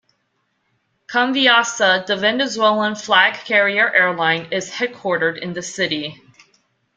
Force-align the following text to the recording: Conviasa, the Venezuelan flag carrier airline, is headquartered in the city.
Conviasa, 1.05 2.07
the 2.07 2.15
Venezuelan 2.17 2.95
flag 2.95 3.35
carrier 3.45 3.87
airline, 3.93 4.47
is 4.51 4.71
headquartered 4.71 5.37
in 5.39 5.53
the 5.53 5.61
city. 5.61 6.19